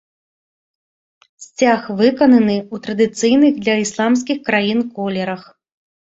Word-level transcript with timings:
Сцяг 1.43 1.81
выкананы 1.99 2.55
ў 2.61 2.75
традыцыйных 2.87 3.53
для 3.67 3.75
ісламскіх 3.83 4.39
краін 4.49 4.79
колерах. 4.97 5.43